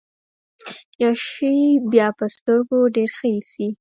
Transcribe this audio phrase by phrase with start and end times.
[1.03, 1.55] يو شی
[1.91, 3.67] بيا په سترګو ډېر ښه اېسي.